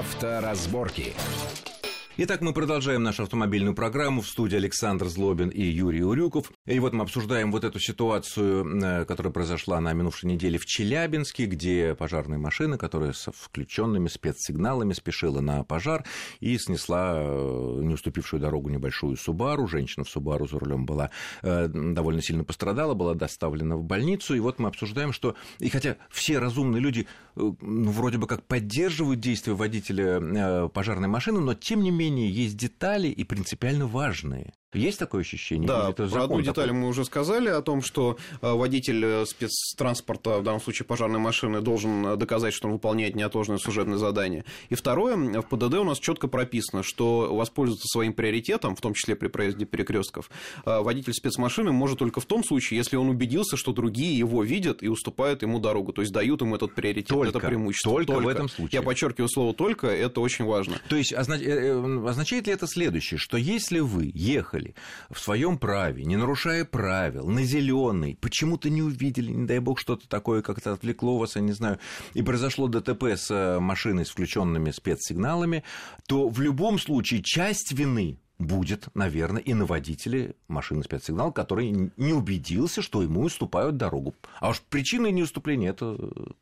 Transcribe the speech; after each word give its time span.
Авторазборки. 0.00 1.12
Итак, 2.16 2.40
мы 2.40 2.54
продолжаем 2.54 3.02
нашу 3.02 3.24
автомобильную 3.24 3.74
программу 3.74 4.22
в 4.22 4.26
студии 4.26 4.56
Александр 4.56 5.08
Злобин 5.08 5.50
и 5.50 5.62
Юрий 5.62 6.02
Урюков. 6.02 6.52
И 6.70 6.78
вот 6.78 6.92
мы 6.92 7.02
обсуждаем 7.02 7.50
вот 7.50 7.64
эту 7.64 7.80
ситуацию, 7.80 8.64
э, 8.80 9.04
которая 9.04 9.32
произошла 9.32 9.80
на 9.80 9.92
минувшей 9.92 10.30
неделе 10.30 10.56
в 10.56 10.66
Челябинске, 10.66 11.46
где 11.46 11.96
пожарная 11.96 12.38
машина, 12.38 12.78
которая 12.78 13.12
с 13.12 13.28
включенными 13.32 14.06
спецсигналами 14.06 14.92
спешила 14.92 15.40
на 15.40 15.64
пожар 15.64 16.04
и 16.38 16.56
снесла 16.58 17.14
э, 17.16 17.80
не 17.82 17.94
уступившую 17.94 18.38
дорогу 18.38 18.68
небольшую 18.68 19.16
Субару. 19.16 19.66
Женщина 19.66 20.04
в 20.04 20.08
Субару 20.08 20.46
за 20.46 20.60
рулем 20.60 20.86
была 20.86 21.10
э, 21.42 21.66
довольно 21.66 22.22
сильно 22.22 22.44
пострадала, 22.44 22.94
была 22.94 23.14
доставлена 23.14 23.76
в 23.76 23.82
больницу. 23.82 24.36
И 24.36 24.40
вот 24.40 24.60
мы 24.60 24.68
обсуждаем, 24.68 25.12
что... 25.12 25.34
И 25.58 25.70
хотя 25.70 25.96
все 26.08 26.38
разумные 26.38 26.80
люди 26.80 27.08
ну, 27.34 27.56
вроде 27.90 28.18
бы 28.18 28.28
как 28.28 28.44
поддерживают 28.44 29.18
действия 29.18 29.54
водителя 29.54 30.68
пожарной 30.68 31.08
машины, 31.08 31.40
но 31.40 31.54
тем 31.54 31.82
не 31.82 31.90
менее, 31.90 32.30
есть 32.30 32.56
детали 32.56 33.08
и 33.08 33.24
принципиально 33.24 33.88
важные. 33.88 34.52
Есть 34.72 35.00
такое 35.00 35.22
ощущение? 35.22 35.66
Да, 35.66 35.90
про 35.90 36.24
одну 36.24 36.40
деталь 36.40 36.66
такой? 36.68 36.80
мы 36.80 36.88
уже 36.88 37.04
сказали, 37.04 37.48
о 37.48 37.60
том, 37.60 37.82
что 37.82 38.18
э, 38.40 38.52
водитель 38.52 39.04
э, 39.04 39.26
спецтранспорта, 39.26 40.38
в 40.38 40.44
данном 40.44 40.60
случае 40.60 40.86
пожарной 40.86 41.18
машины, 41.18 41.60
должен 41.60 42.06
э, 42.06 42.16
доказать, 42.16 42.54
что 42.54 42.68
он 42.68 42.74
выполняет 42.74 43.16
неотложное 43.16 43.58
служебное 43.58 43.98
задание. 43.98 44.44
И 44.68 44.76
второе, 44.76 45.16
в 45.16 45.42
ПДД 45.42 45.74
у 45.74 45.84
нас 45.84 45.98
четко 45.98 46.28
прописано, 46.28 46.84
что 46.84 47.34
воспользоваться 47.34 47.88
своим 47.88 48.12
приоритетом, 48.12 48.76
в 48.76 48.80
том 48.80 48.94
числе 48.94 49.16
при 49.16 49.26
проезде 49.26 49.64
перекрестков, 49.64 50.30
водитель 50.64 51.14
спецмашины 51.14 51.72
может 51.72 51.98
только 51.98 52.20
в 52.20 52.26
том 52.26 52.44
случае, 52.44 52.78
если 52.78 52.96
он 52.96 53.08
убедился, 53.08 53.56
что 53.56 53.72
другие 53.72 54.16
его 54.16 54.44
видят 54.44 54.84
и 54.84 54.88
уступают 54.88 55.42
ему 55.42 55.58
дорогу, 55.58 55.92
то 55.92 56.02
есть 56.02 56.12
дают 56.12 56.42
ему 56.42 56.54
этот 56.54 56.76
приоритет, 56.76 57.08
только, 57.08 57.38
это 57.38 57.46
преимущество. 57.46 57.92
Только, 57.92 58.12
только 58.12 58.24
в 58.24 58.28
этом 58.28 58.48
случае. 58.48 58.78
Я 58.78 58.82
подчеркиваю 58.82 59.28
слово 59.28 59.52
«только», 59.52 59.88
это 59.88 60.20
очень 60.20 60.44
важно. 60.44 60.80
То 60.88 60.94
есть 60.94 61.12
означает 61.12 62.46
ли 62.46 62.52
это 62.52 62.68
следующее, 62.68 63.18
что 63.18 63.36
если 63.36 63.80
вы 63.80 64.12
ехали 64.14 64.59
ехали 64.60 64.74
в 65.10 65.18
своем 65.18 65.58
праве, 65.58 66.04
не 66.04 66.16
нарушая 66.16 66.64
правил, 66.64 67.26
на 67.28 67.42
зеленый, 67.42 68.16
почему-то 68.20 68.70
не 68.70 68.82
увидели, 68.82 69.30
не 69.32 69.46
дай 69.46 69.58
бог, 69.58 69.78
что-то 69.78 70.08
такое 70.08 70.42
как-то 70.42 70.72
отвлекло 70.72 71.18
вас, 71.18 71.36
я 71.36 71.42
не 71.42 71.52
знаю, 71.52 71.78
и 72.14 72.22
произошло 72.22 72.68
ДТП 72.68 73.04
с 73.04 73.30
э, 73.30 73.58
машиной 73.60 74.06
с 74.06 74.10
включенными 74.10 74.70
спецсигналами, 74.70 75.64
то 76.06 76.28
в 76.28 76.40
любом 76.40 76.78
случае 76.78 77.22
часть 77.22 77.72
вины 77.72 78.18
будет, 78.40 78.88
наверное, 78.94 79.42
и 79.42 79.54
на 79.54 79.66
водителе 79.66 80.34
машины 80.48 80.82
спецсигнал, 80.82 81.32
который 81.32 81.92
не 81.96 82.12
убедился, 82.12 82.82
что 82.82 83.02
ему 83.02 83.22
уступают 83.22 83.76
дорогу. 83.76 84.14
А 84.40 84.50
уж 84.50 84.60
причиной 84.62 85.12
неуступления 85.12 85.70
это 85.70 85.96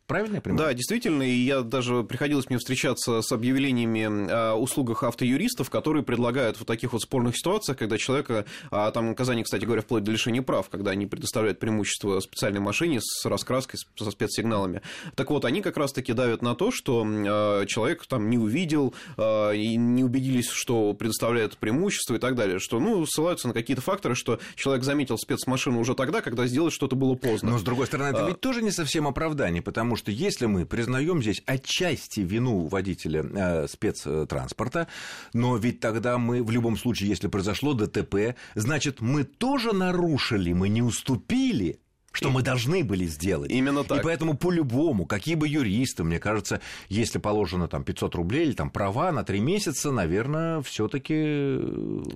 правильно 0.07 0.37
я 0.37 0.41
понимаю? 0.41 0.69
Да, 0.69 0.75
действительно, 0.75 1.23
и 1.23 1.35
я 1.35 1.63
даже 1.63 2.05
приходилось 2.05 2.49
мне 2.49 2.59
встречаться 2.59 3.21
с 3.21 3.33
объявлениями 3.33 4.31
о 4.31 4.55
услугах 4.55 5.03
автоюристов, 5.03 5.71
которые 5.71 6.05
предлагают 6.05 6.57
в 6.59 6.65
таких 6.65 6.93
вот 6.93 7.03
спорных 7.03 7.37
ситуациях, 7.37 7.79
когда 7.79 7.99
человека, 7.99 8.47
а 8.71 8.91
там 8.93 9.09
наказание, 9.09 9.45
кстати 9.45 9.65
говоря, 9.65 9.83
вплоть 9.83 10.05
до 10.05 10.13
лишения 10.13 10.43
прав, 10.43 10.69
когда 10.69 10.93
они 10.93 11.07
предоставляют 11.07 11.59
преимущество 11.59 12.21
специальной 12.21 12.61
машине 12.61 13.01
с 13.03 13.27
раскраской, 13.27 13.81
со 13.97 14.11
спецсигналами. 14.11 14.83
Так 15.17 15.31
вот, 15.31 15.45
они 15.45 15.63
как 15.63 15.77
раз-таки 15.77 16.13
давят 16.13 16.43
на 16.43 16.55
то, 16.55 16.71
что 16.71 17.05
а, 17.05 17.67
человек 17.67 18.07
там 18.07 18.31
не 18.31 18.39
увидел 18.39 18.95
а, 19.17 19.51
и 19.51 19.77
не 19.77 20.05
убедились, 20.05 20.49
что 20.49 20.95
предоставляет 20.95 21.57
преимущество, 21.59 21.88
имущество 21.89 22.15
и 22.15 22.19
так 22.19 22.35
далее, 22.35 22.59
что, 22.59 22.79
ну, 22.79 23.05
ссылаются 23.07 23.49
на 23.49 23.55
какие-то 23.55 23.83
факторы, 23.83 24.15
что 24.15 24.39
человек 24.55 24.85
заметил 24.85 25.17
спецмашину 25.17 25.81
уже 25.81 25.95
тогда, 25.95 26.21
когда 26.21 26.47
сделать 26.47 26.75
что-то 26.75 26.97
было 26.97 27.15
поздно. 27.15 27.53
Но, 27.53 27.59
с 27.59 27.63
другой 27.63 27.87
стороны, 27.87 28.09
это 28.09 28.27
а... 28.27 28.29
ведь 28.29 28.41
тоже 28.41 28.63
не 28.63 28.71
совсем 28.71 29.07
оправдание, 29.07 29.63
потому 29.63 29.97
что 29.97 30.11
если 30.11 30.47
мы 30.47 30.67
признаем 30.67 31.23
здесь 31.23 31.43
отчасти 31.47 32.21
вину 32.21 32.67
водителя 32.67 33.25
э, 33.25 33.67
спецтранспорта, 33.69 34.89
но 35.33 35.57
ведь 35.57 35.81
тогда 35.81 36.19
мы 36.19 36.43
в 36.43 36.51
любом 36.51 36.77
случае, 36.77 37.09
если 37.09 37.29
произошло 37.29 37.73
ДТП, 37.73 38.37
значит, 38.55 39.01
мы 39.01 39.25
тоже 39.25 39.73
нарушили, 39.73 40.53
мы 40.53 40.69
не 40.69 40.83
уступили 40.83 41.81
что 42.19 42.31
мы 42.31 42.43
должны 42.43 42.83
были 42.83 43.05
сделать. 43.05 43.51
Именно 43.51 43.85
так. 43.85 44.01
И 44.01 44.03
поэтому 44.03 44.37
по-любому, 44.37 45.07
какие 45.07 45.37
бы 45.37 45.47
юристы, 45.47 46.03
мне 46.03 46.19
кажется, 46.19 46.61
если 46.89 47.19
положено 47.19 47.69
там 47.69 47.85
500 47.85 48.15
рублей 48.17 48.47
или 48.47 48.53
там 48.53 48.71
права 48.71 49.13
на 49.13 49.23
3 49.23 49.39
месяца, 49.41 49.93
наверное, 49.93 50.61
все 50.63 50.89
таки 50.89 51.15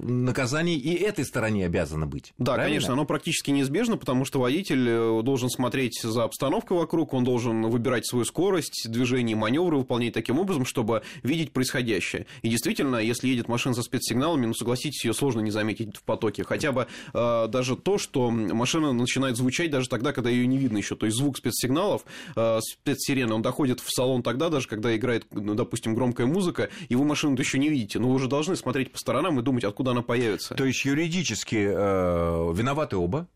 наказание 0.02 0.76
и 0.76 0.94
этой 0.94 1.24
стороне 1.24 1.66
обязано 1.66 2.06
быть. 2.06 2.34
Да, 2.38 2.54
правильно? 2.54 2.70
конечно, 2.70 2.92
оно 2.94 3.04
практически 3.04 3.52
неизбежно, 3.52 3.96
потому 3.96 4.24
что 4.24 4.40
водитель 4.40 4.88
э, 4.88 5.22
должен 5.22 5.48
смотреть 5.48 6.00
за 6.02 6.24
обстановкой 6.24 6.76
вокруг, 6.76 7.14
он 7.14 7.22
должен 7.22 7.62
выбирать 7.62 8.04
свою 8.06 8.24
скорость, 8.24 8.90
движение, 8.90 9.36
маневры 9.36 9.78
выполнять 9.78 10.14
таким 10.14 10.40
образом, 10.40 10.64
чтобы 10.64 11.02
видеть 11.22 11.52
происходящее. 11.52 12.26
И 12.42 12.48
действительно, 12.48 12.96
если 12.96 13.28
едет 13.28 13.46
машина 13.46 13.74
со 13.74 13.82
спецсигналами, 13.82 14.46
ну, 14.46 14.54
согласитесь, 14.54 15.04
ее 15.04 15.14
сложно 15.14 15.40
не 15.40 15.52
заметить 15.52 15.96
в 15.96 16.02
потоке. 16.02 16.42
Хотя 16.42 16.72
бы 16.72 16.88
э, 17.14 17.46
даже 17.48 17.76
то, 17.76 17.98
что 17.98 18.30
машина 18.30 18.92
начинает 18.92 19.36
звучать 19.36 19.70
даже 19.70 19.91
тогда, 19.92 20.12
когда 20.14 20.30
ее 20.30 20.46
не 20.46 20.56
видно 20.56 20.78
еще. 20.78 20.96
То 20.96 21.04
есть 21.04 21.18
звук 21.18 21.36
спецсигналов, 21.36 22.06
э, 22.34 22.60
спецсирены, 22.62 23.34
он 23.34 23.42
доходит 23.42 23.80
в 23.80 23.94
салон 23.94 24.22
тогда 24.22 24.48
даже, 24.48 24.66
когда 24.66 24.96
играет, 24.96 25.26
ну, 25.32 25.54
допустим, 25.54 25.94
громкая 25.94 26.26
музыка, 26.26 26.70
и 26.88 26.96
вы 26.96 27.04
машину 27.04 27.36
еще 27.36 27.58
не 27.58 27.68
видите. 27.68 27.98
Но 27.98 28.08
вы 28.08 28.14
уже 28.14 28.26
должны 28.26 28.56
смотреть 28.56 28.90
по 28.90 28.98
сторонам 28.98 29.38
и 29.38 29.42
думать, 29.42 29.64
откуда 29.64 29.90
она 29.90 30.00
появится. 30.00 30.54
То 30.54 30.64
есть 30.64 30.82
юридически 30.86 31.68
э, 31.68 32.52
виноваты 32.54 32.96
оба? 32.96 33.28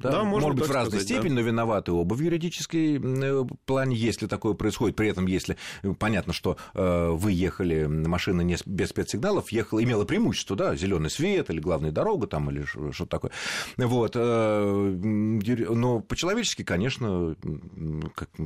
Да, 0.00 0.10
да 0.10 0.24
может, 0.24 0.54
быть, 0.54 0.66
в 0.66 0.70
разной 0.70 1.00
сказать, 1.00 1.06
степени, 1.06 1.34
да. 1.34 1.34
но 1.36 1.40
виноваты 1.42 1.92
оба 1.92 2.14
в 2.14 2.20
юридической 2.20 2.98
э, 2.98 3.44
плане, 3.66 3.96
если 3.96 4.26
такое 4.26 4.54
происходит. 4.54 4.96
При 4.96 5.08
этом, 5.08 5.26
если 5.26 5.58
э, 5.82 5.92
понятно, 5.92 6.32
что 6.32 6.56
э, 6.72 7.10
вы 7.10 7.32
ехали, 7.32 7.84
машина 7.84 8.40
не 8.40 8.56
без 8.64 8.88
спецсигналов, 8.88 9.52
ехала, 9.52 9.84
имела 9.84 10.06
преимущество, 10.06 10.56
да, 10.56 10.74
зеленый 10.74 11.10
свет 11.10 11.50
или 11.50 11.60
главная 11.60 11.90
дорога 11.90 12.26
там, 12.26 12.50
или 12.50 12.64
что-то 12.64 13.06
такое. 13.06 13.30
Вот. 13.76 14.14
Но 14.14 16.00
по-человечески, 16.00 16.64
конечно, 16.64 17.36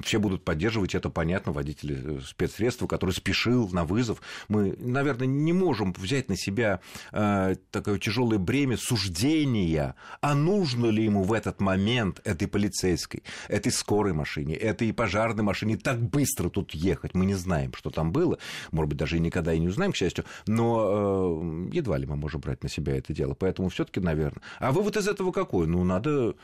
все 0.02 0.18
будут 0.18 0.44
поддерживать 0.44 0.96
это, 0.96 1.08
понятно, 1.08 1.52
водители 1.52 2.20
спецсредства, 2.20 2.88
который 2.88 3.12
спешил 3.12 3.68
на 3.68 3.84
вызов. 3.84 4.20
Мы, 4.48 4.74
наверное, 4.78 5.28
не 5.28 5.52
можем 5.52 5.92
взять 5.92 6.28
на 6.28 6.36
себя 6.36 6.80
такое 7.12 7.98
тяжелое 7.98 8.38
бремя 8.38 8.76
суждения, 8.76 9.94
а 10.20 10.34
нужно 10.34 10.86
ли 10.86 11.04
ему 11.04 11.22
в 11.22 11.32
этом 11.32 11.43
этот 11.46 11.60
момент 11.60 12.20
этой 12.24 12.48
полицейской, 12.48 13.22
этой 13.48 13.72
скорой 13.72 14.12
машине, 14.12 14.54
этой 14.54 14.92
пожарной 14.92 15.44
машине 15.44 15.76
так 15.76 16.00
быстро 16.00 16.48
тут 16.48 16.72
ехать. 16.72 17.14
Мы 17.14 17.26
не 17.26 17.34
знаем, 17.34 17.72
что 17.74 17.90
там 17.90 18.12
было. 18.12 18.38
Может 18.72 18.88
быть, 18.90 18.98
даже 18.98 19.16
и 19.16 19.20
никогда 19.20 19.52
и 19.52 19.58
не 19.58 19.68
узнаем, 19.68 19.92
к 19.92 19.96
счастью. 19.96 20.24
Но 20.46 21.70
э, 21.72 21.76
едва 21.76 21.98
ли 21.98 22.06
мы 22.06 22.16
можем 22.16 22.40
брать 22.40 22.62
на 22.62 22.68
себя 22.68 22.96
это 22.96 23.12
дело. 23.12 23.34
Поэтому 23.34 23.68
все 23.68 23.84
таки 23.84 24.00
наверное. 24.00 24.42
А 24.58 24.72
вывод 24.72 24.96
из 24.96 25.08
этого 25.08 25.32
какой? 25.32 25.66
Ну, 25.66 25.84
надо, 25.84 26.34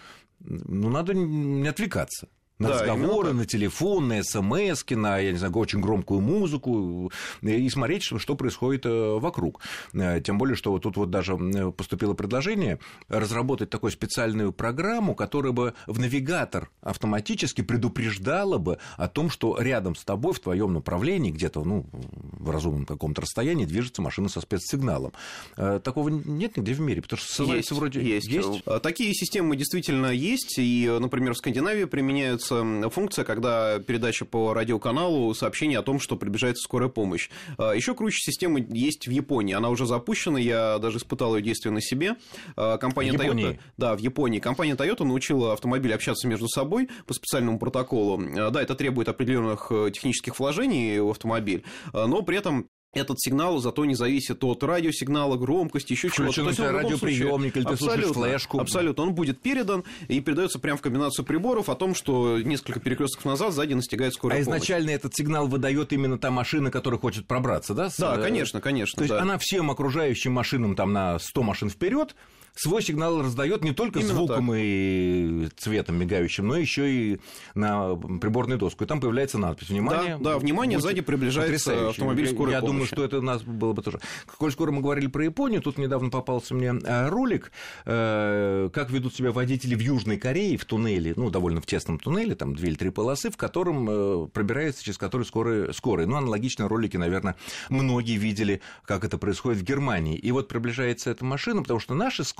ну, 0.40 0.88
надо 0.90 1.14
не 1.14 1.68
отвлекаться 1.68 2.28
на 2.60 2.68
да, 2.68 2.74
разговоры, 2.74 3.32
на 3.32 3.46
телефон, 3.46 4.08
на 4.08 4.22
смс, 4.22 4.84
на, 4.90 5.18
я 5.18 5.32
не 5.32 5.38
знаю, 5.38 5.56
очень 5.56 5.80
громкую 5.80 6.20
музыку 6.20 7.10
и 7.40 7.68
смотреть, 7.70 8.02
что 8.02 8.36
происходит 8.36 8.84
э, 8.84 9.18
вокруг. 9.18 9.60
Э, 9.94 10.20
тем 10.20 10.36
более, 10.36 10.56
что 10.56 10.70
вот 10.70 10.82
тут 10.82 10.96
вот 10.98 11.10
даже 11.10 11.36
поступило 11.72 12.12
предложение 12.12 12.78
разработать 13.08 13.70
такую 13.70 13.90
специальную 13.90 14.52
программу, 14.52 15.14
которая 15.14 15.52
бы 15.52 15.74
в 15.86 15.98
навигатор 15.98 16.70
автоматически 16.82 17.62
предупреждала 17.62 18.58
бы 18.58 18.78
о 18.98 19.08
том, 19.08 19.30
что 19.30 19.56
рядом 19.58 19.96
с 19.96 20.04
тобой 20.04 20.34
в 20.34 20.40
твоем 20.40 20.74
направлении, 20.74 21.30
где-то 21.30 21.64
ну, 21.64 21.86
в 21.92 22.50
разумном 22.50 22.84
каком-то 22.84 23.22
расстоянии, 23.22 23.64
движется 23.64 24.02
машина 24.02 24.28
со 24.28 24.42
спецсигналом. 24.42 25.12
Э, 25.56 25.80
такого 25.82 26.10
нет 26.10 26.58
нигде 26.58 26.74
в 26.74 26.80
мире, 26.80 27.00
потому 27.00 27.20
что 27.20 27.44
есть, 27.44 27.72
вроде 27.72 28.02
есть. 28.02 28.28
есть. 28.28 28.64
Такие 28.82 29.14
системы 29.14 29.56
действительно 29.56 30.08
есть, 30.08 30.58
и, 30.58 30.94
например, 31.00 31.32
в 31.32 31.38
Скандинавии 31.38 31.84
применяются 31.84 32.49
появляется 32.50 32.90
функция, 32.90 33.24
когда 33.24 33.78
передача 33.78 34.24
по 34.24 34.52
радиоканалу 34.52 35.34
сообщение 35.34 35.78
о 35.78 35.82
том, 35.82 36.00
что 36.00 36.16
приближается 36.16 36.62
скорая 36.62 36.88
помощь. 36.88 37.30
А, 37.58 37.72
Еще 37.72 37.94
круче 37.94 38.18
система 38.20 38.60
есть 38.60 39.06
в 39.06 39.10
Японии. 39.10 39.54
Она 39.54 39.68
уже 39.68 39.86
запущена, 39.86 40.38
я 40.38 40.78
даже 40.78 40.98
испытал 40.98 41.36
ее 41.36 41.42
действие 41.42 41.72
на 41.72 41.80
себе. 41.80 42.16
А, 42.56 42.78
компания 42.78 43.12
в 43.12 43.16
Toyota, 43.16 43.58
да, 43.76 43.94
в 43.94 43.98
Японии. 43.98 44.40
Компания 44.40 44.74
Toyota 44.74 45.04
научила 45.04 45.52
автомобиль 45.52 45.94
общаться 45.94 46.28
между 46.28 46.48
собой 46.48 46.88
по 47.06 47.14
специальному 47.14 47.58
протоколу. 47.58 48.20
А, 48.20 48.50
да, 48.50 48.62
это 48.62 48.74
требует 48.74 49.08
определенных 49.08 49.68
э, 49.70 49.90
технических 49.92 50.38
вложений 50.38 51.00
в 51.00 51.10
автомобиль, 51.10 51.64
но 51.92 52.22
при 52.22 52.38
этом 52.38 52.68
этот 52.92 53.20
сигнал 53.20 53.58
зато 53.58 53.84
не 53.84 53.94
зависит 53.94 54.42
от 54.42 54.62
радиосигнала, 54.64 55.36
громкости, 55.36 55.92
еще 55.92 56.10
чего-то. 56.10 56.42
То 56.42 56.48
есть 56.48 56.58
радиоприемник, 56.60 57.56
или 57.56 57.64
ты 57.64 57.76
слушаешь 57.76 58.06
флешку. 58.06 58.60
Абсолютно. 58.60 59.04
Он 59.04 59.14
будет 59.14 59.40
передан 59.40 59.84
и 60.08 60.20
передается 60.20 60.58
прямо 60.58 60.76
в 60.76 60.82
комбинацию 60.82 61.24
приборов 61.24 61.68
о 61.68 61.76
том, 61.76 61.94
что 61.94 62.40
несколько 62.40 62.80
перекрестков 62.80 63.24
назад 63.24 63.52
сзади 63.52 63.74
настигает 63.74 64.14
скорая 64.14 64.40
А 64.40 64.44
помощь. 64.44 64.58
изначально 64.58 64.90
этот 64.90 65.14
сигнал 65.14 65.46
выдает 65.46 65.92
именно 65.92 66.18
та 66.18 66.30
машина, 66.30 66.70
которая 66.70 66.98
хочет 66.98 67.26
пробраться, 67.26 67.74
да? 67.74 67.90
Да, 67.96 68.16
конечно, 68.16 68.60
конечно. 68.60 68.96
То 68.96 69.04
есть 69.04 69.14
да. 69.14 69.22
она 69.22 69.38
всем 69.38 69.70
окружающим 69.70 70.32
машинам 70.32 70.74
там 70.74 70.92
на 70.92 71.18
100 71.18 71.42
машин 71.42 71.70
вперед 71.70 72.16
свой 72.54 72.82
сигнал 72.82 73.22
раздает 73.22 73.62
не 73.64 73.72
только 73.72 74.00
Именно 74.00 74.14
звуком 74.14 74.46
так. 74.48 74.56
и 74.58 75.48
цветом 75.56 75.96
мигающим, 75.96 76.48
но 76.48 76.56
еще 76.56 76.90
и 76.90 77.20
на 77.54 77.94
приборную 77.96 78.58
доску. 78.58 78.84
И 78.84 78.86
там 78.86 79.00
появляется 79.00 79.38
надпись. 79.38 79.68
Внимание. 79.68 80.18
Да, 80.18 80.32
да 80.32 80.38
внимание, 80.38 80.80
сзади 80.80 81.00
приближается 81.00 81.88
автомобиль 81.88 82.28
скорой 82.28 82.52
Я 82.52 82.60
помощи. 82.60 82.72
думаю, 82.72 82.86
что 82.86 83.04
это 83.04 83.18
у 83.18 83.22
нас 83.22 83.42
было 83.42 83.72
бы 83.72 83.82
тоже. 83.82 84.00
Коль 84.38 84.52
скоро 84.52 84.70
мы 84.70 84.82
говорили 84.82 85.06
про 85.06 85.24
Японию, 85.24 85.62
тут 85.62 85.78
недавно 85.78 86.10
попался 86.10 86.54
мне 86.54 86.74
э, 86.82 87.08
ролик, 87.08 87.52
э, 87.84 88.68
как 88.72 88.90
ведут 88.90 89.14
себя 89.14 89.32
водители 89.32 89.74
в 89.74 89.80
Южной 89.80 90.18
Корее 90.18 90.56
в 90.56 90.64
туннеле, 90.64 91.14
ну, 91.16 91.30
довольно 91.30 91.60
в 91.60 91.66
тесном 91.66 91.98
туннеле, 91.98 92.34
там 92.34 92.54
две 92.54 92.68
или 92.68 92.76
три 92.76 92.90
полосы, 92.90 93.30
в 93.30 93.36
котором 93.36 93.88
э, 93.88 94.26
пробирается, 94.28 94.84
через 94.84 94.98
который 94.98 95.24
скорые, 95.24 95.72
скорые. 95.72 96.06
Ну, 96.06 96.16
аналогичные 96.16 96.66
ролики, 96.66 96.96
наверное, 96.96 97.36
многие 97.68 98.16
видели, 98.16 98.60
как 98.84 99.04
это 99.04 99.18
происходит 99.18 99.60
в 99.60 99.64
Германии. 99.64 100.16
И 100.16 100.30
вот 100.32 100.48
приближается 100.48 101.10
эта 101.10 101.24
машина, 101.24 101.62
потому 101.62 101.80
что 101.80 101.94
наши 101.94 102.24
скорые, 102.24 102.39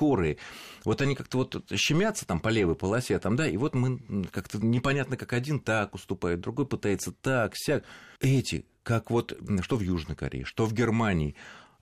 вот 0.84 1.00
они 1.02 1.14
как-то 1.14 1.38
вот 1.38 1.64
щемятся 1.74 2.26
там 2.26 2.40
по 2.40 2.48
левой 2.48 2.74
полосе, 2.74 3.18
там, 3.18 3.36
да, 3.36 3.48
и 3.48 3.56
вот 3.56 3.74
мы 3.74 3.98
как-то 4.32 4.58
непонятно, 4.58 5.16
как 5.16 5.32
один 5.32 5.60
так 5.60 5.94
уступает, 5.94 6.40
другой 6.40 6.66
пытается 6.66 7.12
так, 7.12 7.52
сяк. 7.54 7.84
Эти, 8.20 8.64
как 8.82 9.10
вот 9.10 9.36
что 9.62 9.76
в 9.76 9.80
Южной 9.80 10.16
Корее, 10.16 10.44
что 10.44 10.66
в 10.66 10.72
Германии, 10.72 11.36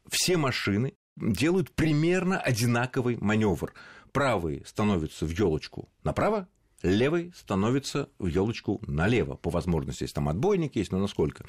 все 0.09 0.37
машины 0.37 0.94
делают 1.17 1.70
примерно 1.73 2.41
одинаковый 2.41 3.17
маневр. 3.20 3.75
Правые 4.12 4.65
становятся 4.65 5.26
в 5.26 5.31
елочку 5.31 5.88
направо, 6.03 6.49
левый 6.82 7.32
становится 7.36 8.08
в 8.19 8.26
елочку 8.26 8.80
налево, 8.86 9.34
по 9.34 9.50
возможности, 9.50 10.04
если 10.04 10.14
там 10.14 10.28
отбойник 10.28 10.76
есть, 10.76 10.92
но 10.92 10.98
насколько. 10.98 11.44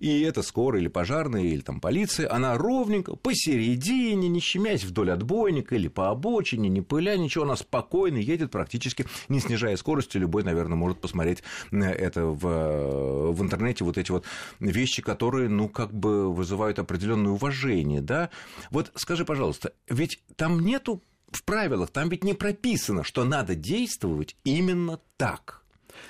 И 0.00 0.20
это 0.22 0.42
скорая 0.42 0.80
или 0.80 0.88
пожарная, 0.88 1.42
или 1.42 1.60
там 1.60 1.80
полиция, 1.80 2.32
она 2.32 2.56
ровненько 2.56 3.16
посередине, 3.16 4.28
не 4.28 4.40
щемясь 4.40 4.84
вдоль 4.84 5.12
отбойника 5.12 5.76
или 5.76 5.88
по 5.88 6.10
обочине, 6.10 6.68
не 6.68 6.80
пыля, 6.80 7.16
ничего, 7.16 7.44
она 7.44 7.56
спокойно 7.56 8.16
едет 8.16 8.50
практически, 8.50 9.06
не 9.28 9.40
снижая 9.40 9.76
скорости. 9.76 10.18
Любой, 10.18 10.42
наверное, 10.42 10.76
может 10.76 11.00
посмотреть 11.00 11.42
это 11.70 12.26
в, 12.26 13.32
в 13.32 13.42
интернете, 13.42 13.84
вот 13.84 13.98
эти 13.98 14.10
вот 14.10 14.24
вещи, 14.60 15.02
которые, 15.02 15.48
ну, 15.48 15.68
как 15.68 15.92
бы 15.92 16.32
вызывают 16.32 16.78
определенное 16.78 17.32
уважение, 17.32 18.00
да. 18.00 18.30
Вот 18.70 18.90
скажи, 18.96 19.24
пожалуйста, 19.24 19.72
ведь 19.88 20.20
там 20.36 20.60
нету 20.60 21.02
в 21.36 21.44
правилах 21.44 21.90
там 21.90 22.08
ведь 22.08 22.24
не 22.24 22.34
прописано, 22.34 23.04
что 23.04 23.24
надо 23.24 23.54
действовать 23.54 24.36
именно 24.44 25.00
так. 25.16 25.63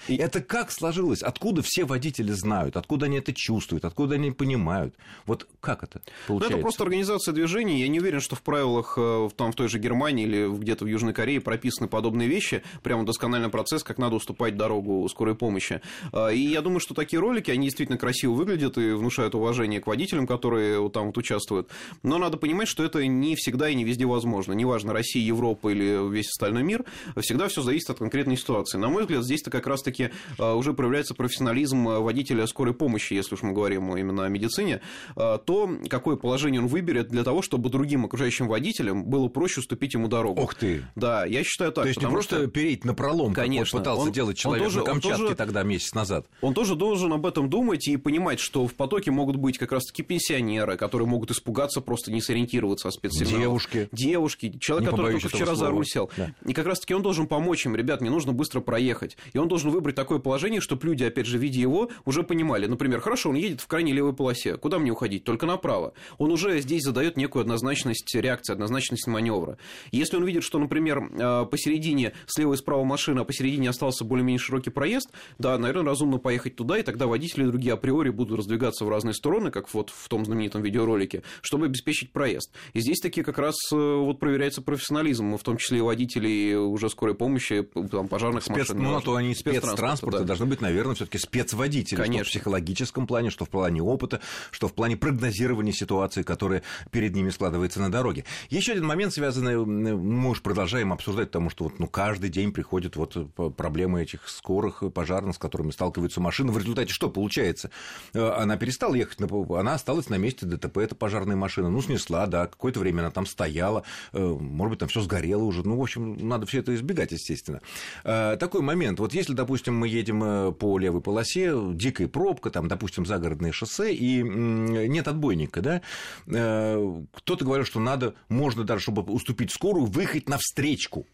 И 0.08 0.17
это 0.17 0.41
как 0.41 0.70
сложилось? 0.70 1.23
Откуда 1.23 1.62
все 1.62 1.85
водители 1.85 2.32
знают? 2.32 2.76
Откуда 2.76 3.06
они 3.06 3.19
это 3.19 3.32
чувствуют? 3.32 3.85
Откуда 3.85 4.17
они 4.17 4.31
понимают? 4.31 4.94
Вот 5.26 5.46
как 5.61 5.82
это 5.82 6.00
получается? 6.26 6.50
Ну, 6.50 6.56
это 6.56 6.62
просто 6.62 6.85
организация 6.85 7.32
движений. 7.32 7.81
Я 7.81 7.88
не 7.88 8.00
уверен, 8.00 8.20
что 8.20 8.37
в 8.37 8.43
правилах 8.43 8.94
э, 8.99 9.29
там, 9.37 9.52
в 9.52 9.55
той 9.55 9.69
же 9.69 9.79
Германии 9.79 10.25
или 10.25 10.49
где-то 10.49 10.85
в 10.85 10.88
Южной 10.88 11.12
Корее 11.12 11.41
прописаны 11.41 11.88
подобные 11.88 12.29
вещи. 12.29 12.62
Прямо 12.82 13.05
доскональный 13.05 13.49
процесс, 13.49 13.82
как 13.82 13.99
надо 13.99 14.17
уступать 14.17 14.56
дорогу 14.56 15.08
скорой 15.08 15.35
помощи. 15.35 15.81
А, 16.12 16.29
и 16.29 16.41
я 16.41 16.61
думаю, 16.61 16.81
что 16.81 16.94
такие 16.94 17.20
ролики, 17.20 17.50
они 17.50 17.67
действительно 17.67 17.99
красиво 17.99 18.32
выглядят 18.32 18.79
и 18.79 18.93
внушают 18.93 19.35
уважение 19.35 19.81
к 19.81 19.87
водителям, 19.87 20.26
которые 20.26 20.81
вот 20.81 20.93
там 20.93 21.06
вот 21.06 21.19
участвуют. 21.19 21.69
Но 22.02 22.19
надо 22.19 22.37
понимать, 22.37 22.69
что 22.69 22.85
это 22.85 23.06
не 23.06 23.37
всегда 23.37 23.69
и 23.69 23.75
не 23.75 23.85
везде 23.85 24.06
возможно. 24.06 24.52
Неважно, 24.52 24.93
Россия, 24.93 25.25
Европа 25.25 25.69
или 25.69 26.11
весь 26.11 26.29
остальной 26.29 26.62
мир, 26.62 26.85
всегда 27.20 27.49
все 27.49 27.62
зависит 27.62 27.91
от 27.91 27.99
конкретной 27.99 28.37
ситуации. 28.37 28.79
На 28.79 28.88
мой 28.88 29.02
взгляд, 29.02 29.25
здесь-то 29.25 29.50
как 29.50 29.67
раз 29.67 29.82
раз-таки 29.84 30.10
а, 30.38 30.54
уже 30.54 30.72
проявляется 30.72 31.14
профессионализм 31.14 31.88
а, 31.88 32.00
водителя 32.00 32.46
скорой 32.46 32.75
помощи, 32.75 33.14
если 33.14 33.34
уж 33.34 33.42
мы 33.42 33.52
говорим 33.52 33.94
именно 33.96 34.25
о 34.25 34.28
медицине, 34.28 34.81
а, 35.16 35.38
то 35.38 35.70
какое 35.88 36.16
положение 36.16 36.60
он 36.60 36.66
выберет 36.69 37.08
для 37.08 37.22
того, 37.25 37.42
чтобы 37.42 37.69
другим 37.69 38.04
окружающим 38.04 38.48
водителям 38.48 39.04
было 39.04 39.28
проще 39.28 39.60
уступить 39.60 39.94
ему 39.94 40.08
дорогу. 40.08 40.42
Ух 40.42 40.54
ты! 40.54 40.84
Да, 40.94 41.25
я 41.26 41.44
считаю 41.44 41.72
так. 41.72 41.84
То 41.84 41.88
есть 41.88 42.00
не 42.00 42.08
просто 42.08 42.36
что... 42.36 42.46
перейти 42.48 42.86
на 42.86 42.94
пролом, 42.94 43.34
Конечно, 43.34 43.64
как 43.64 43.72
вот 43.72 43.78
пытался 43.81 44.06
он, 44.06 44.12
делать 44.12 44.38
человек 44.38 44.62
он 44.62 44.69
тоже, 44.69 44.78
на 44.81 44.84
Камчатке 44.84 45.19
тоже, 45.19 45.34
тогда 45.34 45.62
месяц 45.62 45.94
назад. 45.94 46.26
Он 46.40 46.54
тоже 46.54 46.75
должен 46.75 47.12
об 47.12 47.26
этом 47.26 47.50
думать 47.50 47.86
и 47.88 47.96
понимать, 47.96 48.40
что 48.40 48.66
в 48.66 48.75
потоке 48.75 49.10
могут 49.10 49.36
быть 49.36 49.58
как 49.58 49.72
раз-таки 49.72 50.02
пенсионеры, 50.02 50.76
которые 50.76 51.08
могут 51.08 51.31
испугаться, 51.31 51.81
просто 51.81 52.12
не 52.12 52.20
сориентироваться 52.20 52.88
о 52.88 52.90
спецсигналах. 52.90 53.40
Девушки. 53.40 53.88
Девушки. 53.92 54.58
Человек, 54.60 54.86
не 54.86 54.90
который 54.90 55.12
только 55.12 55.28
вчера 55.28 55.54
слова. 55.54 55.58
за 55.58 55.70
руль 55.70 55.86
сел. 55.86 56.10
Да. 56.16 56.32
И 56.46 56.52
как 56.52 56.66
раз-таки 56.66 56.94
он 56.94 57.02
должен 57.02 57.26
помочь 57.26 57.66
им. 57.66 57.76
Ребят, 57.76 58.00
мне 58.00 58.10
нужно 58.10 58.32
быстро 58.32 58.60
проехать. 58.60 59.16
И 59.32 59.38
он 59.38 59.48
должен 59.48 59.70
выбрать 59.75 59.94
такое 59.94 60.19
положение, 60.19 60.61
чтобы 60.61 60.87
люди, 60.87 61.05
опять 61.05 61.26
же, 61.26 61.38
видя 61.38 61.61
его, 61.61 61.91
уже 62.05 62.23
понимали. 62.23 62.67
Например, 62.67 63.00
хорошо, 63.00 63.31
он 63.31 63.37
едет 63.37 63.61
в 63.61 63.67
крайней 63.67 63.93
левой 63.93 64.15
полосе. 64.15 64.56
Куда 64.56 64.79
мне 64.79 64.91
уходить? 64.91 65.25
Только 65.25 65.47
направо. 65.47 65.93
Он 66.19 66.31
уже 66.31 66.61
здесь 66.61 66.82
задает 66.82 67.17
некую 67.17 67.43
однозначность 67.43 68.15
реакции, 68.15 68.53
однозначность 68.53 69.06
маневра. 69.06 69.59
Если 69.93 70.17
он 70.17 70.25
видит, 70.25 70.44
что, 70.44 70.59
например, 70.59 71.11
а, 71.21 71.44
посередине 71.44 72.12
слева 72.26 72.55
и 72.55 72.56
справа 72.56 72.85
машина, 72.85 73.23
а 73.23 73.25
посередине 73.25 73.71
остался 73.71 74.05
более-менее 74.05 74.38
широкий 74.38 74.71
проезд, 74.71 75.11
да, 75.38 75.59
наверное, 75.59 75.85
разумно 75.85 76.19
поехать 76.19 76.56
туда, 76.56 76.79
и 76.79 76.82
тогда 76.82 77.06
водители 77.06 77.44
и 77.44 77.47
другие 77.47 77.75
априори 77.75 78.11
будут 78.11 78.38
раздвигаться 78.38 78.85
в 78.85 78.88
разные 78.88 79.15
стороны, 79.15 79.50
как 79.50 79.73
вот 79.75 79.91
в 79.91 80.09
том 80.09 80.25
знаменитом 80.25 80.62
видеоролике, 80.62 81.23
чтобы 81.43 81.67
обеспечить 81.67 82.12
проезд. 82.12 82.53
И 82.73 82.81
здесь 82.81 83.00
таки 83.00 83.23
как 83.23 83.38
раз 83.38 83.55
э, 83.73 83.77
вот 83.77 84.19
проверяется 84.20 84.62
профессионализм, 84.62 85.37
в 85.37 85.43
том 85.43 85.56
числе 85.56 85.79
и 85.79 85.81
водителей 85.81 86.55
уже 86.56 86.88
скорой 86.88 87.15
помощи, 87.15 87.67
там, 87.91 88.09
пожарных 88.09 88.44
Спец... 88.44 88.70
машин. 88.70 88.82
Ну, 88.82 88.97
а 88.97 89.00
то 89.00 89.17
они 89.55 89.67
спецтранспорт 89.67 89.95
транспорта 89.95 90.19
да. 90.21 90.25
должны 90.25 90.47
быть, 90.47 90.61
наверное, 90.61 90.95
все-таки 90.95 91.19
спецводители. 91.19 91.97
Конечно. 91.97 92.25
Что 92.25 92.31
в 92.31 92.33
психологическом 92.33 93.06
плане, 93.06 93.31
что 93.31 93.45
в 93.45 93.51
плане 93.51 93.83
опыта, 93.83 94.21
что 94.51 94.69
в 94.69 94.73
плане 94.75 94.97
прогнозирования 94.97 95.73
ситуации, 95.73 96.23
которая 96.23 96.62
перед 96.91 97.15
ними 97.15 97.31
складывается 97.31 97.81
на 97.81 97.91
дороге. 97.91 98.25
Еще 98.51 98.73
один 98.73 98.87
момент, 98.87 99.12
связанный, 99.12 99.65
мы 99.65 100.31
уж 100.31 100.43
продолжаем 100.43 100.93
обсуждать, 100.93 101.29
потому 101.29 101.51
что 101.51 101.65
вот, 101.65 101.79
ну, 101.79 101.87
каждый 101.87 102.31
день 102.31 102.53
приходят 102.53 102.97
вот 102.97 103.17
э, 103.17 103.51
проблемы 103.51 104.03
этих 104.03 104.29
скорых 104.29 104.83
пожарных, 104.93 105.37
с 105.37 105.39
которыми 105.39 105.71
сталкиваются 105.71 106.21
машины. 106.21 106.53
В 106.53 106.59
результате 106.59 106.93
что 106.93 107.09
получается? 107.09 107.71
Э, 108.12 108.31
она 108.37 108.56
перестала 108.56 108.95
ехать, 108.95 109.19
она 109.21 109.75
осталась 109.75 110.09
на 110.09 110.17
месте 110.17 110.47
ДТП, 110.47 110.79
это 110.79 110.95
пожарная 110.95 111.37
машина, 111.37 111.71
ну, 111.71 111.83
снесла, 111.83 112.27
да, 112.27 112.47
какое-то 112.47 112.81
время 112.81 113.01
она 113.01 113.11
там 113.11 113.27
стояла, 113.27 113.85
э, 114.12 114.19
может 114.19 114.71
быть, 114.71 114.79
там 114.81 114.89
все 114.89 115.01
сгорело 115.01 115.43
уже, 115.43 115.67
ну, 115.67 115.77
в 115.77 115.83
общем, 115.83 116.17
надо 116.29 116.47
все 116.47 116.61
это 116.61 116.75
избегать, 116.75 117.12
естественно. 117.12 117.61
Такой 118.03 118.61
момент, 118.61 118.99
вот 118.99 119.15
если, 119.15 119.35
допустим, 119.44 119.76
мы 119.76 119.88
едем 119.88 120.25
э, 120.25 120.52
по 120.52 120.79
левой 120.79 121.02
полосе, 121.02 121.52
дикая 121.75 122.08
пробка, 122.08 122.50
там, 122.50 122.67
допустим, 122.67 123.05
загородное 123.05 123.52
шоссе, 123.52 123.93
и 123.93 124.23
нет 124.23 125.06
отбойника, 125.06 125.61
да, 125.61 125.82
э, 126.26 127.02
кто-то 127.12 127.44
говорил, 127.44 127.67
что 127.67 127.79
надо, 127.79 128.14
можно 128.31 128.64
даже, 128.64 128.82
чтобы 128.82 129.02
уступить 129.02 129.52
скорую, 129.52 129.85
выехать 129.85 130.31
навстречку 130.31 131.06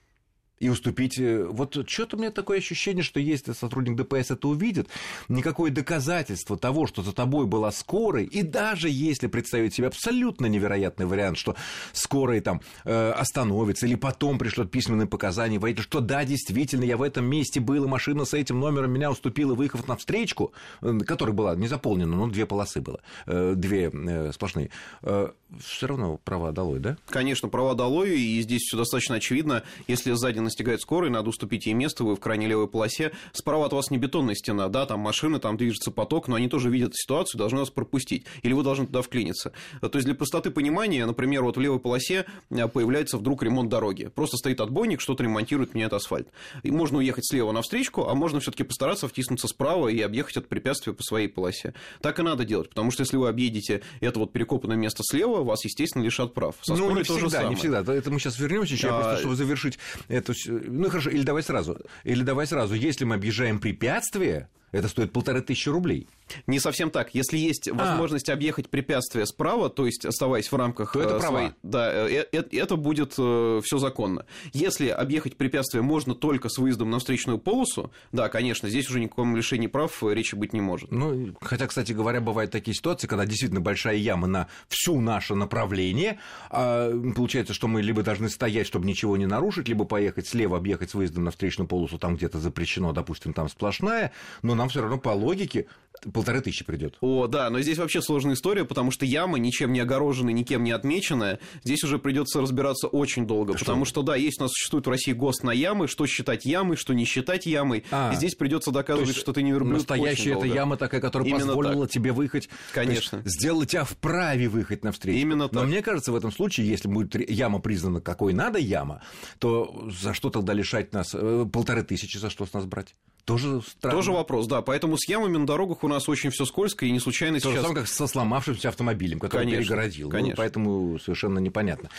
и 0.60 0.68
уступить. 0.68 1.18
Э, 1.18 1.46
вот 1.46 1.76
что-то 1.88 2.16
у 2.16 2.20
меня 2.20 2.30
такое 2.30 2.58
ощущение, 2.58 3.02
что 3.02 3.18
если 3.18 3.52
сотрудник 3.52 3.96
ДПС 3.96 4.30
это 4.30 4.46
увидит, 4.46 4.88
никакое 5.28 5.70
доказательство 5.70 6.56
того, 6.56 6.86
что 6.86 7.02
за 7.02 7.12
тобой 7.12 7.46
была 7.46 7.72
скорая, 7.72 8.24
и 8.24 8.42
даже 8.42 8.88
если 8.90 9.26
представить 9.26 9.74
себе 9.74 9.88
абсолютно 9.88 10.46
невероятный 10.46 11.06
вариант, 11.06 11.38
что 11.38 11.56
скорая 11.92 12.42
там 12.42 12.60
э, 12.84 13.10
остановится 13.12 13.86
или 13.86 13.94
потом 13.94 14.38
пришлет 14.38 14.70
письменные 14.70 15.06
показания 15.06 15.58
водителю, 15.58 15.84
что 15.84 16.00
да, 16.00 16.24
действительно, 16.24 16.84
я 16.84 16.98
в 16.98 17.02
этом 17.02 17.24
месте 17.24 17.58
был, 17.58 17.84
и 17.84 17.88
машина 17.88 18.26
с 18.26 18.34
этим 18.34 18.60
номером 18.60 18.92
меня 18.92 19.10
уступила, 19.10 19.54
выехав 19.54 19.88
на 19.88 19.96
встречку, 19.96 20.52
э, 20.82 20.98
которая 21.06 21.34
была 21.34 21.56
не 21.56 21.68
заполнена, 21.68 22.14
но 22.14 22.26
две 22.26 22.44
полосы 22.44 22.82
было, 22.82 23.00
э, 23.26 23.54
две 23.56 23.90
э, 23.90 24.32
сплошные, 24.32 24.68
э, 25.02 25.28
все 25.58 25.86
равно 25.86 26.18
права 26.22 26.52
долой, 26.52 26.80
да? 26.80 26.98
Конечно, 27.08 27.48
права 27.48 27.74
долой, 27.74 28.20
и 28.20 28.42
здесь 28.42 28.60
все 28.60 28.76
достаточно 28.76 29.16
очевидно, 29.16 29.62
если 29.88 30.12
сзади 30.12 30.38
настигает 30.50 30.80
скорый, 30.80 31.10
надо 31.10 31.30
уступить 31.30 31.66
ей 31.66 31.72
место, 31.72 32.04
вы 32.04 32.16
в 32.16 32.20
крайней 32.20 32.46
левой 32.46 32.68
полосе. 32.68 33.12
Справа 33.32 33.66
от 33.66 33.72
вас 33.72 33.90
не 33.90 33.98
бетонная 33.98 34.34
стена, 34.34 34.68
да, 34.68 34.84
там 34.84 35.00
машины, 35.00 35.38
там 35.38 35.56
движется 35.56 35.90
поток, 35.90 36.28
но 36.28 36.36
они 36.36 36.48
тоже 36.48 36.70
видят 36.70 36.94
ситуацию, 36.94 37.38
должны 37.38 37.60
вас 37.60 37.70
пропустить. 37.70 38.26
Или 38.42 38.52
вы 38.52 38.62
должны 38.62 38.86
туда 38.86 39.02
вклиниться. 39.02 39.52
То 39.80 39.90
есть 39.94 40.06
для 40.06 40.14
простоты 40.14 40.50
понимания, 40.50 41.06
например, 41.06 41.42
вот 41.42 41.56
в 41.56 41.60
левой 41.60 41.78
полосе 41.78 42.26
а, 42.50 42.68
появляется 42.68 43.16
вдруг 43.16 43.42
ремонт 43.42 43.70
дороги. 43.70 44.10
Просто 44.14 44.36
стоит 44.36 44.60
отбойник, 44.60 45.00
что-то 45.00 45.22
ремонтирует, 45.22 45.74
меняет 45.74 45.92
асфальт. 45.92 46.28
И 46.62 46.70
можно 46.70 46.98
уехать 46.98 47.26
слева 47.26 47.52
навстречу, 47.52 48.02
а 48.02 48.14
можно 48.14 48.40
все-таки 48.40 48.64
постараться 48.64 49.08
втиснуться 49.08 49.48
справа 49.48 49.88
и 49.88 50.00
объехать 50.00 50.36
это 50.36 50.46
препятствие 50.48 50.94
по 50.94 51.02
своей 51.02 51.28
полосе. 51.28 51.74
Так 52.00 52.18
и 52.18 52.22
надо 52.22 52.44
делать, 52.44 52.68
потому 52.68 52.90
что 52.90 53.02
если 53.02 53.16
вы 53.16 53.28
объедете 53.28 53.82
это 54.00 54.18
вот 54.18 54.32
перекопанное 54.32 54.76
место 54.76 55.02
слева, 55.04 55.42
вас, 55.42 55.64
естественно, 55.64 56.02
лишат 56.02 56.34
прав. 56.34 56.56
Со 56.62 56.74
ну, 56.74 56.90
не 56.94 57.02
всегда, 57.02 57.44
не 57.44 57.54
всегда. 57.54 57.80
Это 57.80 58.10
мы 58.10 58.18
сейчас 58.18 58.38
вернемся 58.38 58.74
еще, 58.74 58.88
а... 58.88 59.00
просто 59.00 59.18
чтобы 59.20 59.36
завершить 59.36 59.78
эту 60.08 60.34
ну 60.48 60.88
хорошо, 60.88 61.10
или 61.10 61.22
давай 61.22 61.42
сразу. 61.42 61.78
Или 62.04 62.22
давай 62.22 62.46
сразу. 62.46 62.74
Если 62.74 63.04
мы 63.04 63.16
объезжаем 63.16 63.60
препятствие, 63.60 64.48
Это 64.72 64.88
стоит 64.88 65.12
полторы 65.12 65.40
тысячи 65.40 65.68
рублей. 65.68 66.06
Не 66.46 66.60
совсем 66.60 66.90
так. 66.90 67.14
Если 67.14 67.38
есть 67.38 67.68
а. 67.68 67.74
возможность 67.74 68.28
объехать 68.28 68.68
препятствие 68.68 69.26
справа, 69.26 69.68
то 69.68 69.86
есть 69.86 70.04
оставаясь 70.04 70.50
в 70.50 70.56
рамках 70.56 70.92
то 70.92 71.00
это 71.00 71.16
э, 71.16 71.20
своей... 71.20 71.50
Да, 71.62 72.08
э, 72.08 72.26
э, 72.32 72.42
это 72.52 72.76
будет 72.76 73.12
все 73.12 73.78
законно. 73.78 74.26
Если 74.52 74.88
объехать 74.88 75.36
препятствие 75.36 75.82
можно 75.82 76.14
только 76.14 76.48
с 76.48 76.58
выездом 76.58 76.90
на 76.90 76.98
встречную 76.98 77.38
полосу, 77.38 77.90
да, 78.12 78.28
конечно, 78.28 78.68
здесь 78.68 78.88
уже 78.88 79.00
никаком 79.00 79.36
лишении 79.36 79.66
прав 79.66 80.02
речи 80.02 80.34
быть 80.34 80.52
не 80.52 80.60
может. 80.60 80.90
Ну, 80.90 81.34
хотя, 81.40 81.66
кстати 81.66 81.92
говоря, 81.92 82.20
бывают 82.20 82.50
такие 82.50 82.74
ситуации, 82.74 83.06
когда 83.06 83.26
действительно 83.26 83.60
большая 83.60 83.96
яма 83.96 84.28
на 84.28 84.48
всю 84.68 85.00
наше 85.00 85.34
направление, 85.34 86.18
а 86.50 86.90
получается, 87.16 87.54
что 87.54 87.66
мы 87.66 87.82
либо 87.82 88.02
должны 88.02 88.28
стоять, 88.28 88.66
чтобы 88.66 88.86
ничего 88.86 89.16
не 89.16 89.26
нарушить, 89.26 89.68
либо 89.68 89.84
поехать 89.84 90.28
слева, 90.28 90.56
объехать 90.56 90.90
с 90.90 90.94
выездом 90.94 91.24
на 91.24 91.30
встречную 91.30 91.66
полосу, 91.66 91.98
там 91.98 92.16
где-то 92.16 92.38
запрещено, 92.38 92.92
допустим, 92.92 93.32
там 93.32 93.48
сплошная, 93.48 94.12
но 94.42 94.54
нам 94.60 94.68
все 94.68 94.82
равно 94.82 94.98
по 94.98 95.10
логике 95.10 95.66
полторы 96.12 96.40
тысячи 96.40 96.64
придет. 96.64 96.96
О, 97.00 97.26
да, 97.26 97.50
но 97.50 97.60
здесь 97.60 97.78
вообще 97.78 98.00
сложная 98.00 98.34
история, 98.34 98.64
потому 98.64 98.90
что 98.90 99.04
яма 99.04 99.38
ничем 99.38 99.72
не 99.72 99.80
огороженная, 99.80 100.32
никем 100.32 100.64
не 100.64 100.70
отмеченная. 100.70 101.40
Здесь 101.64 101.82
уже 101.84 101.98
придется 101.98 102.40
разбираться 102.40 102.86
очень 102.88 103.26
долго, 103.26 103.56
что? 103.56 103.64
потому 103.64 103.84
что, 103.84 104.02
да, 104.02 104.16
есть 104.16 104.38
у 104.40 104.44
нас 104.44 104.50
существует 104.52 104.86
в 104.86 104.90
России 104.90 105.12
ГОСТ 105.12 105.44
на 105.44 105.50
ямы, 105.50 105.88
что 105.88 106.06
считать 106.06 106.44
ямой, 106.44 106.76
что 106.76 106.94
не 106.94 107.04
считать 107.04 107.46
ямой. 107.46 107.84
А, 107.90 108.12
и 108.12 108.16
здесь 108.16 108.34
придется 108.34 108.70
доказывать, 108.70 109.16
что 109.16 109.32
ты 109.32 109.42
не 109.42 109.52
верблюд. 109.52 109.78
Настоящая 109.78 110.34
эта 110.34 110.46
яма 110.46 110.76
такая, 110.76 111.00
которая 111.00 111.28
Именно 111.28 111.46
позволила 111.46 111.86
так. 111.86 111.92
тебе 111.92 112.12
выехать. 112.12 112.48
Конечно. 112.72 113.22
Сделала 113.24 113.66
тебя 113.66 113.84
вправе 113.84 114.48
выехать 114.48 114.84
навстречу. 114.84 115.18
Именно 115.18 115.48
так. 115.48 115.54
Но 115.54 115.64
мне 115.64 115.82
кажется, 115.82 116.12
в 116.12 116.16
этом 116.16 116.32
случае, 116.32 116.68
если 116.68 116.88
будет 116.88 117.14
яма 117.30 117.60
признана 117.60 118.00
какой 118.00 118.32
надо 118.32 118.58
яма, 118.58 119.02
то 119.38 119.88
за 120.00 120.14
что 120.14 120.30
тогда 120.30 120.52
лишать 120.52 120.92
нас? 120.92 121.10
Э, 121.14 121.46
полторы 121.50 121.82
тысячи 121.82 122.16
за 122.16 122.30
что 122.30 122.46
с 122.46 122.52
нас 122.52 122.64
брать? 122.64 122.94
Тоже 123.30 123.62
странно. 123.62 123.96
Тоже 123.96 124.12
вопрос, 124.12 124.46
да. 124.46 124.60
Поэтому 124.62 124.96
с 124.98 125.08
ямами 125.08 125.36
на 125.36 125.46
дорогах 125.46 125.84
у 125.84 125.88
нас 125.88 126.08
очень 126.08 126.30
все 126.30 126.44
скользко 126.44 126.84
и 126.84 126.90
не 126.90 126.98
случайно 126.98 127.38
То 127.38 127.50
сейчас... 127.50 127.54
же 127.54 127.62
самое, 127.62 127.80
как 127.80 127.88
со 127.88 128.06
сломавшимся 128.06 128.68
автомобилем, 128.68 129.18
который 129.20 129.42
конечно, 129.44 129.62
перегородил. 129.62 130.08
Ну, 130.08 130.12
конечно. 130.12 130.30
Ну, 130.30 130.36
поэтому 130.36 130.98
совершенно 130.98 131.38
непонятно. 131.38 131.90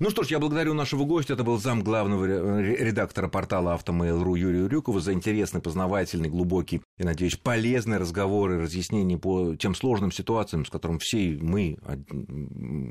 Ну 0.00 0.10
что 0.10 0.24
ж, 0.24 0.28
я 0.28 0.38
благодарю 0.38 0.74
нашего 0.74 1.04
гостя. 1.04 1.34
Это 1.34 1.44
был 1.44 1.58
зам 1.58 1.82
главного 1.82 2.60
редактора 2.60 3.28
портала 3.28 3.74
Автомейл.ру 3.74 4.34
Юрий 4.34 4.62
Урюкова 4.62 5.00
за 5.00 5.12
интересный, 5.12 5.60
познавательный, 5.60 6.28
глубокий 6.28 6.82
и, 6.98 7.04
надеюсь, 7.04 7.36
полезный 7.36 7.98
разговор 7.98 8.52
и 8.52 8.56
разъяснение 8.56 9.18
по 9.18 9.54
тем 9.56 9.74
сложным 9.74 10.10
ситуациям, 10.10 10.64
с 10.66 10.70
которыми 10.70 10.98
все 10.98 11.38
мы, 11.40 11.78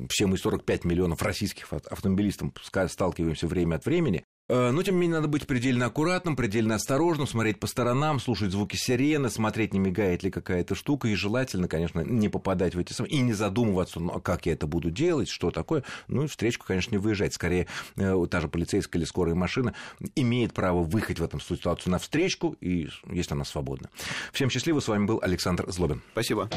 все 0.09 0.27
мы 0.27 0.37
45 0.37 0.85
миллионов 0.85 1.21
российских 1.21 1.71
автомобилистов 1.71 2.51
сталкиваемся 2.87 3.47
время 3.47 3.75
от 3.75 3.85
времени. 3.85 4.23
Э, 4.49 4.71
но, 4.71 4.81
тем 4.83 4.95
не 4.95 5.01
менее, 5.01 5.17
надо 5.17 5.27
быть 5.27 5.45
предельно 5.45 5.85
аккуратным, 5.85 6.35
предельно 6.35 6.75
осторожным, 6.75 7.27
смотреть 7.27 7.59
по 7.59 7.67
сторонам, 7.67 8.19
слушать 8.19 8.51
звуки 8.51 8.75
сирены, 8.75 9.29
смотреть, 9.29 9.73
не 9.73 9.79
мигает 9.79 10.23
ли 10.23 10.31
какая-то 10.31 10.73
штука, 10.75 11.07
и 11.07 11.13
желательно, 11.13 11.67
конечно, 11.67 12.01
не 12.01 12.29
попадать 12.29 12.73
в 12.73 12.79
эти 12.79 12.91
самые, 12.91 13.11
и 13.11 13.19
не 13.19 13.33
задумываться, 13.33 13.99
ну, 13.99 14.13
а 14.15 14.19
как 14.19 14.47
я 14.47 14.53
это 14.53 14.65
буду 14.65 14.89
делать, 14.89 15.29
что 15.29 15.51
такое. 15.51 15.83
Ну, 16.07 16.23
и 16.23 16.27
встречку, 16.27 16.65
конечно, 16.65 16.91
не 16.91 16.97
выезжать. 16.97 17.33
Скорее, 17.33 17.67
э, 17.95 18.27
та 18.29 18.41
же 18.41 18.47
полицейская 18.47 18.99
или 18.99 19.05
скорая 19.05 19.35
машина 19.35 19.75
имеет 20.15 20.53
право 20.53 20.81
выехать 20.81 21.19
в 21.19 21.23
этом 21.23 21.39
ситуацию 21.39 21.91
на 21.91 21.99
встречку, 21.99 22.55
и 22.59 22.89
если 23.11 23.33
она 23.33 23.45
свободна. 23.45 23.89
Всем 24.33 24.49
счастливо, 24.49 24.79
с 24.79 24.87
вами 24.87 25.05
был 25.05 25.19
Александр 25.21 25.69
Злобин. 25.69 26.01
Спасибо. 26.13 26.49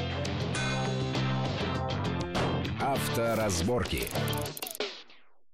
Авторазборки. 2.80 4.08